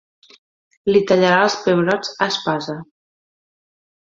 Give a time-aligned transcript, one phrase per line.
[0.95, 2.79] Li tallarà els pebrots a espasa.